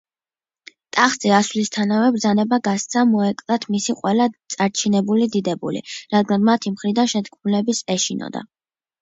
[0.97, 5.85] ტახტზე ასვლისთანავე ბრძანება გასცა მოეკლათ მისი ყველა წარჩინებული დიდებული,
[6.17, 8.45] რადგან მათი მხრიდან შეთქმულების ეშინოდა.